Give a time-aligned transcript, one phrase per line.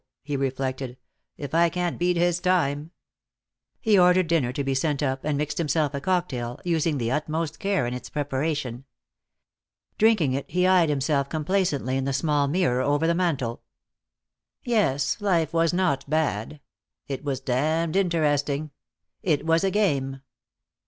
[0.23, 0.97] he reflected.
[1.37, 2.89] "If I can't beat his time"
[3.79, 7.59] He ordered dinner to be sent up, and mixed himself a cocktail, using the utmost
[7.59, 8.85] care in its preparation.
[9.99, 13.61] Drinking it, he eyed himself complacently in the small mirror over the mantel.
[14.63, 16.61] Yes, life was not bad.
[17.07, 18.71] It was damned interesting.
[19.21, 20.21] It was a game.